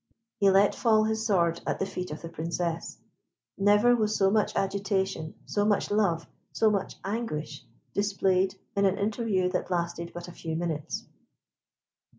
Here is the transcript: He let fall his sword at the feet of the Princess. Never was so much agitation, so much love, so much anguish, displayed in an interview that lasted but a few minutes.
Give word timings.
He 0.39 0.49
let 0.49 0.73
fall 0.73 1.03
his 1.03 1.23
sword 1.27 1.61
at 1.67 1.77
the 1.77 1.85
feet 1.85 2.09
of 2.09 2.23
the 2.23 2.29
Princess. 2.29 2.97
Never 3.55 3.95
was 3.95 4.15
so 4.17 4.31
much 4.31 4.55
agitation, 4.55 5.35
so 5.45 5.63
much 5.63 5.91
love, 5.91 6.25
so 6.51 6.71
much 6.71 6.95
anguish, 7.05 7.65
displayed 7.93 8.55
in 8.75 8.85
an 8.85 8.97
interview 8.97 9.47
that 9.49 9.69
lasted 9.69 10.09
but 10.11 10.27
a 10.27 10.31
few 10.31 10.55
minutes. 10.55 11.05